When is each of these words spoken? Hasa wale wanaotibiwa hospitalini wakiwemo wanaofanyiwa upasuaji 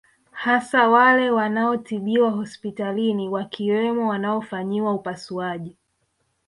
Hasa 0.31 0.89
wale 0.89 1.31
wanaotibiwa 1.31 2.29
hospitalini 2.31 3.29
wakiwemo 3.29 4.07
wanaofanyiwa 4.09 4.93
upasuaji 4.93 5.77